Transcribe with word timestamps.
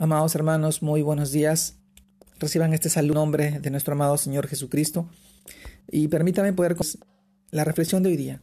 Amados 0.00 0.36
hermanos, 0.36 0.80
muy 0.80 1.02
buenos 1.02 1.32
días. 1.32 1.80
Reciban 2.38 2.72
este 2.72 2.88
saludo 2.88 3.14
en 3.14 3.16
nombre 3.16 3.58
de 3.58 3.70
nuestro 3.70 3.94
amado 3.94 4.16
Señor 4.16 4.46
Jesucristo 4.46 5.10
y 5.90 6.06
permítanme 6.06 6.52
poder 6.52 6.76
la 7.50 7.64
reflexión 7.64 8.04
de 8.04 8.10
hoy 8.10 8.16
día. 8.16 8.40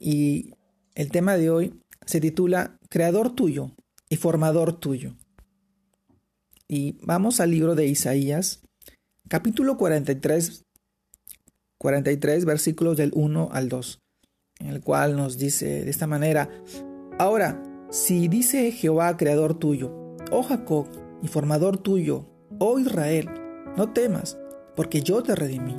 Y 0.00 0.54
el 0.96 1.12
tema 1.12 1.36
de 1.36 1.50
hoy 1.50 1.80
se 2.06 2.20
titula 2.20 2.76
Creador 2.88 3.36
tuyo 3.36 3.70
y 4.08 4.16
formador 4.16 4.72
tuyo. 4.72 5.14
Y 6.66 6.98
vamos 7.02 7.38
al 7.38 7.52
libro 7.52 7.76
de 7.76 7.86
Isaías, 7.86 8.62
capítulo 9.28 9.76
43, 9.76 10.64
43 11.78 12.44
versículos 12.44 12.96
del 12.96 13.12
1 13.14 13.50
al 13.52 13.68
2, 13.68 14.00
en 14.58 14.66
el 14.66 14.80
cual 14.80 15.14
nos 15.16 15.38
dice 15.38 15.84
de 15.84 15.90
esta 15.90 16.08
manera, 16.08 16.50
ahora, 17.16 17.62
si 17.92 18.26
dice 18.26 18.72
Jehová, 18.72 19.16
creador 19.16 19.56
tuyo, 19.60 20.05
Oh 20.32 20.42
Jacob, 20.42 20.86
y 21.22 21.28
formador 21.28 21.78
tuyo, 21.78 22.26
oh 22.58 22.80
Israel, 22.80 23.30
no 23.76 23.92
temas, 23.92 24.36
porque 24.74 25.00
yo 25.00 25.22
te 25.22 25.36
redimí. 25.36 25.76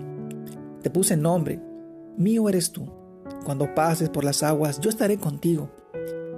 Te 0.82 0.90
puse 0.90 1.18
nombre, 1.18 1.62
mío 2.16 2.48
eres 2.48 2.72
tú. 2.72 2.90
Cuando 3.44 3.76
pases 3.76 4.10
por 4.10 4.24
las 4.24 4.44
aguas, 4.44 4.80
yo 4.80 4.90
estaré 4.90 5.18
contigo. 5.18 5.70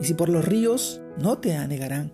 Y 0.01 0.05
si 0.05 0.15
por 0.15 0.29
los 0.29 0.43
ríos, 0.43 1.01
no 1.19 1.37
te 1.37 1.55
anegarán. 1.55 2.11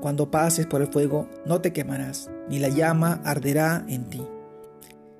Cuando 0.00 0.30
pases 0.30 0.66
por 0.66 0.82
el 0.82 0.88
fuego, 0.88 1.28
no 1.46 1.60
te 1.60 1.72
quemarás, 1.72 2.30
ni 2.48 2.60
la 2.60 2.68
llama 2.68 3.20
arderá 3.24 3.84
en 3.88 4.08
ti. 4.08 4.22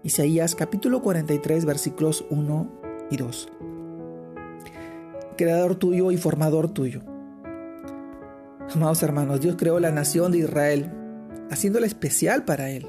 Isaías 0.04 0.54
capítulo 0.54 1.02
43 1.02 1.64
versículos 1.64 2.24
1 2.30 2.70
y 3.10 3.16
2. 3.16 3.48
Creador 5.36 5.74
tuyo 5.74 6.12
y 6.12 6.16
formador 6.16 6.68
tuyo 6.68 7.11
Amados 8.70 9.02
hermanos, 9.02 9.40
Dios 9.40 9.56
creó 9.58 9.80
la 9.80 9.90
nación 9.90 10.32
de 10.32 10.38
Israel, 10.38 10.90
haciéndola 11.50 11.86
especial 11.86 12.44
para 12.44 12.70
Él. 12.70 12.88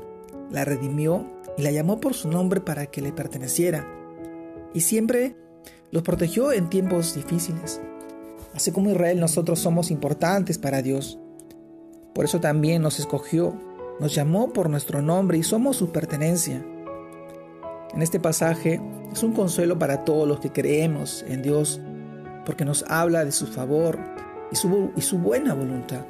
La 0.49 0.63
redimió 0.63 1.25
y 1.57 1.63
la 1.63 1.71
llamó 1.71 1.99
por 1.99 2.13
su 2.13 2.29
nombre 2.29 2.61
para 2.61 2.85
que 2.85 3.01
le 3.01 3.11
perteneciera. 3.11 3.85
Y 4.73 4.81
siempre 4.81 5.35
los 5.91 6.03
protegió 6.03 6.53
en 6.53 6.69
tiempos 6.69 7.15
difíciles. 7.15 7.81
Así 8.53 8.71
como 8.71 8.91
Israel, 8.91 9.19
nosotros 9.19 9.59
somos 9.59 9.91
importantes 9.91 10.57
para 10.57 10.81
Dios. 10.81 11.19
Por 12.15 12.23
eso 12.25 12.39
también 12.39 12.81
nos 12.81 12.99
escogió, 12.99 13.53
nos 13.99 14.15
llamó 14.15 14.53
por 14.53 14.69
nuestro 14.69 15.01
nombre 15.01 15.37
y 15.37 15.43
somos 15.43 15.75
su 15.75 15.91
pertenencia. 15.91 16.63
En 17.93 18.01
este 18.01 18.19
pasaje 18.19 18.79
es 19.11 19.21
un 19.21 19.33
consuelo 19.33 19.77
para 19.77 20.05
todos 20.05 20.27
los 20.27 20.39
que 20.39 20.51
creemos 20.51 21.25
en 21.27 21.41
Dios, 21.41 21.81
porque 22.45 22.63
nos 22.63 22.85
habla 22.87 23.25
de 23.25 23.31
su 23.31 23.47
favor 23.47 23.99
y 24.95 25.01
su, 25.01 25.17
buena 25.17 25.55
voluntad. 25.55 26.05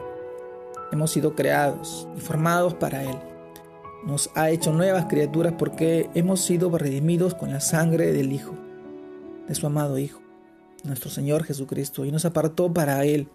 Hemos 0.92 1.12
sido 1.12 1.34
creados 1.34 2.08
y 2.18 2.20
formados 2.20 2.74
para 2.74 3.04
Él. 3.04 3.18
Nos 4.06 4.30
ha 4.36 4.50
hecho 4.50 4.74
nuevas 4.74 5.06
criaturas 5.06 5.54
porque 5.58 6.10
hemos 6.14 6.42
sido 6.42 6.70
redimidos 6.78 7.36
con 7.36 7.54
la 7.54 7.62
sangre 7.62 8.12
del 8.12 8.34
Hijo, 8.34 8.54
de 9.48 9.56
su 9.56 9.66
amado 9.66 9.98
Hijo, 9.98 10.20
nuestro 10.84 11.10
Señor 11.10 11.46
Jesucristo, 11.46 12.04
y 12.04 12.12
nos 12.12 12.26
apartó 12.26 12.74
para 12.74 13.06
Él. 13.06 13.30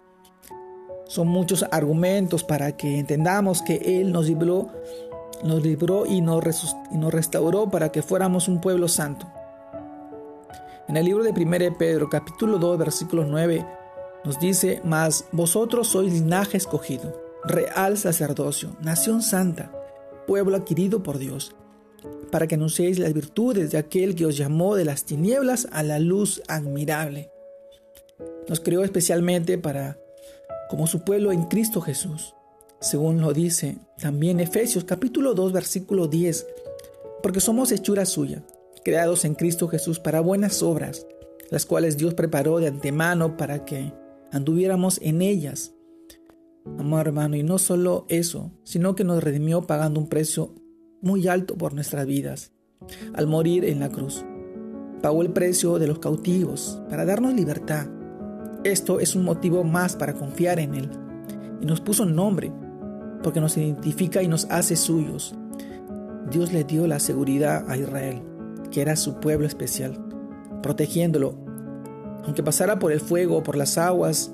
Son 1.07 1.27
muchos 1.27 1.65
argumentos 1.71 2.43
para 2.43 2.77
que 2.77 2.99
entendamos 2.99 3.63
que 3.63 3.99
Él 3.99 4.11
nos 4.11 4.27
libró, 4.27 4.69
nos 5.43 5.63
libró 5.63 6.05
y 6.05 6.21
nos, 6.21 6.77
y 6.91 6.97
nos 6.97 7.11
restauró 7.11 7.71
para 7.71 7.91
que 7.91 8.03
fuéramos 8.03 8.47
un 8.47 8.61
pueblo 8.61 8.87
santo. 8.87 9.25
En 10.87 10.97
el 10.97 11.05
libro 11.05 11.23
de 11.23 11.31
1 11.31 11.77
Pedro, 11.79 12.09
capítulo 12.09 12.59
2, 12.59 12.77
versículos 12.77 13.25
9 13.27 13.78
nos 14.25 14.39
dice, 14.39 14.81
mas 14.83 15.25
vosotros 15.31 15.87
sois 15.87 16.11
linaje 16.11 16.57
escogido, 16.57 17.19
real 17.43 17.97
sacerdocio, 17.97 18.75
nación 18.81 19.21
santa, 19.21 19.71
pueblo 20.27 20.57
adquirido 20.57 21.01
por 21.03 21.17
Dios, 21.17 21.55
para 22.31 22.47
que 22.47 22.55
anunciéis 22.55 22.99
las 22.99 23.13
virtudes 23.13 23.71
de 23.71 23.77
aquel 23.77 24.15
que 24.15 24.25
os 24.25 24.37
llamó 24.37 24.75
de 24.75 24.85
las 24.85 25.05
tinieblas 25.05 25.67
a 25.71 25.83
la 25.83 25.99
luz 25.99 26.41
admirable. 26.47 27.31
Nos 28.47 28.59
creó 28.59 28.83
especialmente 28.83 29.57
para, 29.57 29.97
como 30.69 30.87
su 30.87 31.01
pueblo 31.01 31.31
en 31.31 31.43
Cristo 31.43 31.81
Jesús, 31.81 32.35
según 32.81 33.21
lo 33.21 33.33
dice 33.33 33.77
también 33.97 34.39
Efesios 34.39 34.83
capítulo 34.83 35.33
2 35.33 35.51
versículo 35.51 36.07
10, 36.07 36.45
porque 37.23 37.39
somos 37.39 37.71
hechura 37.71 38.05
suya, 38.05 38.43
creados 38.83 39.25
en 39.25 39.35
Cristo 39.35 39.67
Jesús 39.67 39.99
para 39.99 40.21
buenas 40.21 40.61
obras, 40.63 41.05
las 41.49 41.65
cuales 41.65 41.97
Dios 41.97 42.13
preparó 42.13 42.59
de 42.59 42.67
antemano 42.67 43.37
para 43.37 43.65
que 43.65 43.91
anduviéramos 44.31 44.99
en 45.01 45.21
ellas. 45.21 45.75
Amado 46.77 47.01
hermano, 47.01 47.35
y 47.35 47.43
no 47.43 47.57
solo 47.57 48.05
eso, 48.09 48.51
sino 48.63 48.95
que 48.95 49.03
nos 49.03 49.23
redimió 49.23 49.63
pagando 49.63 49.99
un 49.99 50.07
precio 50.07 50.53
muy 51.01 51.27
alto 51.27 51.57
por 51.57 51.73
nuestras 51.73 52.05
vidas. 52.05 52.51
Al 53.13 53.27
morir 53.27 53.65
en 53.65 53.79
la 53.79 53.89
cruz, 53.89 54.23
pagó 55.01 55.21
el 55.21 55.31
precio 55.31 55.79
de 55.79 55.87
los 55.87 55.99
cautivos 55.99 56.81
para 56.89 57.05
darnos 57.05 57.33
libertad. 57.33 57.87
Esto 58.63 58.99
es 58.99 59.15
un 59.15 59.23
motivo 59.23 59.63
más 59.63 59.95
para 59.95 60.13
confiar 60.13 60.59
en 60.59 60.75
Él. 60.75 60.89
Y 61.61 61.65
nos 61.65 61.81
puso 61.81 62.05
nombre, 62.05 62.51
porque 63.23 63.41
nos 63.41 63.57
identifica 63.57 64.21
y 64.21 64.27
nos 64.27 64.45
hace 64.45 64.75
suyos. 64.75 65.35
Dios 66.29 66.53
le 66.53 66.63
dio 66.63 66.87
la 66.87 66.99
seguridad 66.99 67.69
a 67.69 67.77
Israel, 67.77 68.21
que 68.71 68.81
era 68.81 68.95
su 68.95 69.19
pueblo 69.19 69.47
especial, 69.47 69.97
protegiéndolo 70.61 71.48
aunque 72.25 72.43
pasara 72.43 72.79
por 72.79 72.91
el 72.91 72.99
fuego 72.99 73.37
o 73.37 73.43
por 73.43 73.55
las 73.55 73.77
aguas. 73.77 74.31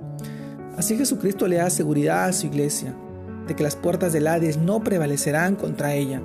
Así 0.77 0.97
Jesucristo 0.97 1.47
le 1.47 1.57
da 1.57 1.69
seguridad 1.69 2.25
a 2.25 2.33
su 2.33 2.47
iglesia 2.47 2.95
de 3.47 3.55
que 3.55 3.63
las 3.63 3.75
puertas 3.75 4.13
del 4.13 4.27
Hades 4.27 4.57
no 4.57 4.83
prevalecerán 4.83 5.55
contra 5.55 5.93
ella. 5.93 6.21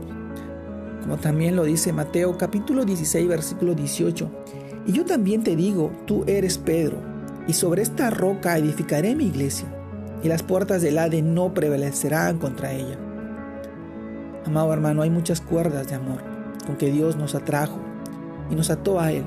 Como 1.02 1.16
también 1.16 1.56
lo 1.56 1.64
dice 1.64 1.92
Mateo 1.92 2.36
capítulo 2.36 2.84
16 2.84 3.28
versículo 3.28 3.74
18. 3.74 4.30
Y 4.86 4.92
yo 4.92 5.04
también 5.04 5.44
te 5.44 5.56
digo, 5.56 5.92
tú 6.06 6.24
eres 6.26 6.58
Pedro, 6.58 6.96
y 7.46 7.52
sobre 7.52 7.82
esta 7.82 8.10
roca 8.10 8.56
edificaré 8.56 9.14
mi 9.14 9.26
iglesia, 9.26 9.68
y 10.22 10.28
las 10.28 10.42
puertas 10.42 10.82
del 10.82 10.98
Hades 10.98 11.22
no 11.22 11.52
prevalecerán 11.52 12.38
contra 12.38 12.72
ella. 12.72 12.98
Amado 14.46 14.72
hermano, 14.72 15.02
hay 15.02 15.10
muchas 15.10 15.40
cuerdas 15.40 15.88
de 15.88 15.94
amor 15.94 16.22
con 16.66 16.76
que 16.76 16.90
Dios 16.90 17.16
nos 17.16 17.34
atrajo 17.34 17.78
y 18.50 18.54
nos 18.54 18.70
ató 18.70 19.00
a 19.00 19.12
Él, 19.12 19.24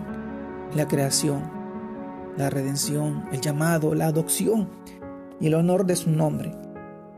la 0.75 0.87
creación, 0.87 1.43
la 2.37 2.49
redención, 2.49 3.25
el 3.31 3.41
llamado, 3.41 3.95
la 3.95 4.07
adopción 4.07 4.69
y 5.39 5.47
el 5.47 5.55
honor 5.55 5.85
de 5.85 5.95
su 5.95 6.09
nombre. 6.09 6.51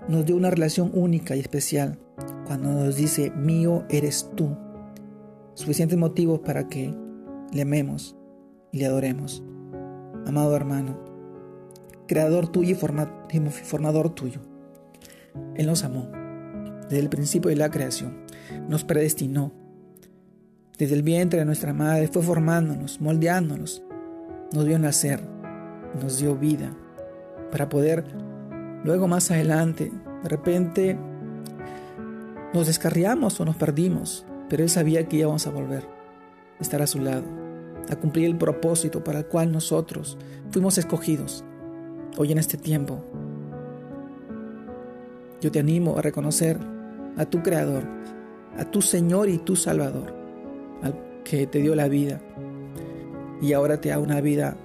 Nos 0.08 0.26
dio 0.26 0.36
una 0.36 0.50
relación 0.50 0.92
única 0.94 1.36
y 1.36 1.40
especial 1.40 1.98
cuando 2.46 2.72
nos 2.72 2.96
dice, 2.96 3.31
mío 3.31 3.86
eres 3.90 4.30
tú. 4.36 4.56
Suficientes 5.54 5.98
motivos 5.98 6.42
para 6.42 6.68
que 6.68 6.94
le 7.52 7.62
amemos 7.62 8.16
y 8.72 8.80
le 8.80 8.86
adoremos. 8.86 9.44
Amado 10.25 10.56
hermano, 10.56 11.00
creador 12.08 12.48
tuyo 12.48 12.75
y 12.75 13.46
formador 13.64 14.09
tuyo. 14.09 14.42
Él 15.56 15.68
nos 15.68 15.84
amó 15.84 16.09
desde 16.90 17.00
el 17.00 17.09
principio 17.09 17.50
de 17.50 17.56
la 17.56 17.70
creación, 17.70 18.18
nos 18.68 18.84
predestinó. 18.84 19.52
Desde 20.78 20.96
el 20.96 21.04
vientre 21.04 21.40
de 21.40 21.46
nuestra 21.46 21.74
madre 21.74 22.08
fue 22.08 22.22
formándonos, 22.22 23.00
moldeándonos, 23.00 23.81
nos 24.51 24.66
vio 24.66 24.79
nacer, 24.79 25.22
nos 26.01 26.17
dio 26.19 26.35
vida, 26.35 26.72
para 27.51 27.69
poder 27.69 28.06
luego 28.83 29.07
más 29.07 29.31
adelante, 29.31 29.91
de 30.23 30.29
repente, 30.29 30.97
nos 32.53 32.67
descarriamos 32.67 33.39
o 33.39 33.45
nos 33.45 33.56
perdimos, 33.56 34.25
pero 34.50 34.63
Él 34.63 34.69
sabía 34.69 35.07
que 35.07 35.17
íbamos 35.17 35.45
a 35.47 35.51
volver, 35.51 35.83
a 36.59 36.61
estar 36.61 36.81
a 36.81 36.88
su 36.88 37.00
lado, 37.00 37.25
a 37.89 37.95
cumplir 37.95 38.25
el 38.25 38.38
propósito 38.38 39.03
para 39.03 39.19
el 39.19 39.25
cual 39.25 39.51
nosotros 39.51 40.17
fuimos 40.51 40.77
escogidos. 40.77 41.44
Hoy 42.17 42.31
en 42.31 42.38
este 42.38 42.57
tiempo, 42.57 43.03
yo 45.41 45.51
te 45.51 45.59
animo 45.59 45.98
a 45.98 46.01
reconocer 46.01 46.57
a 47.18 47.25
tu 47.25 47.44
Creador, 47.44 47.83
a 48.57 48.65
tu 48.65 48.81
Señor 48.81 49.30
y 49.30 49.38
tu 49.38 49.56
Salvador, 49.56 50.13
al 50.81 50.95
que 51.24 51.48
te 51.48 51.59
dio 51.59 51.75
la 51.75 51.88
vida, 51.88 52.21
y 53.42 53.54
ahora 53.54 53.82
te 53.82 53.90
da 53.90 54.00
una 54.00 54.22
vida 54.22 54.58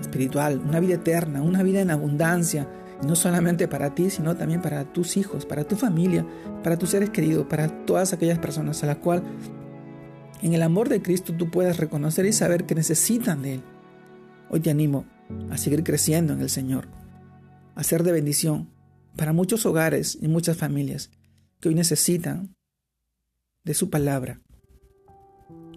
espiritual, 0.00 0.60
una 0.66 0.80
vida 0.80 0.94
eterna, 0.94 1.42
una 1.42 1.62
vida 1.62 1.80
en 1.80 1.90
abundancia, 1.90 2.68
no 3.06 3.16
solamente 3.16 3.68
para 3.68 3.94
ti, 3.94 4.10
sino 4.10 4.36
también 4.36 4.62
para 4.62 4.84
tus 4.84 5.16
hijos, 5.16 5.44
para 5.44 5.64
tu 5.64 5.76
familia, 5.76 6.26
para 6.62 6.78
tus 6.78 6.90
seres 6.90 7.10
queridos, 7.10 7.46
para 7.46 7.68
todas 7.84 8.12
aquellas 8.12 8.38
personas 8.38 8.82
a 8.82 8.86
las 8.86 8.96
cuales 8.98 9.24
en 10.40 10.54
el 10.54 10.62
amor 10.62 10.88
de 10.88 11.02
Cristo 11.02 11.34
tú 11.36 11.50
puedes 11.50 11.76
reconocer 11.76 12.26
y 12.26 12.32
saber 12.32 12.64
que 12.64 12.74
necesitan 12.74 13.42
de 13.42 13.54
Él. 13.54 13.62
Hoy 14.50 14.60
te 14.60 14.70
animo 14.70 15.04
a 15.50 15.56
seguir 15.56 15.84
creciendo 15.84 16.32
en 16.32 16.40
el 16.40 16.50
Señor, 16.50 16.88
a 17.74 17.82
ser 17.84 18.02
de 18.02 18.12
bendición 18.12 18.68
para 19.16 19.32
muchos 19.32 19.66
hogares 19.66 20.18
y 20.20 20.28
muchas 20.28 20.56
familias 20.56 21.10
que 21.60 21.68
hoy 21.68 21.74
necesitan 21.74 22.54
de 23.64 23.74
su 23.74 23.88
palabra, 23.88 24.40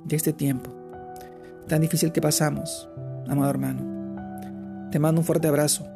de 0.03 0.15
este 0.15 0.33
tiempo 0.33 0.74
tan 1.67 1.81
difícil 1.81 2.11
que 2.11 2.21
pasamos, 2.21 2.89
amado 3.27 3.49
hermano. 3.49 4.89
Te 4.91 4.99
mando 4.99 5.21
un 5.21 5.25
fuerte 5.25 5.47
abrazo. 5.47 5.87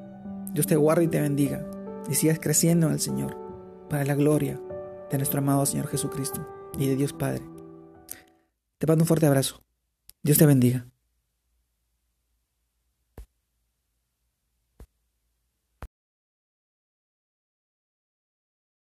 Dios 0.53 0.67
te 0.67 0.75
guarde 0.75 1.05
y 1.05 1.07
te 1.07 1.21
bendiga. 1.21 1.65
y 2.09 2.15
sigas 2.15 2.39
creciendo 2.39 2.87
en 2.87 2.93
el 2.93 2.99
Señor 2.99 3.37
para 3.87 4.03
la 4.03 4.15
gloria 4.15 4.59
de 5.11 5.17
nuestro 5.17 5.39
amado 5.39 5.63
Señor 5.67 5.87
Jesucristo 5.87 6.47
y 6.77 6.87
de 6.87 6.95
Dios 6.95 7.13
Padre. 7.13 7.43
Te 8.79 8.87
mando 8.87 9.03
un 9.03 9.07
fuerte 9.07 9.27
abrazo. 9.27 9.61
Dios 10.23 10.39
te 10.39 10.47
bendiga. 10.47 10.87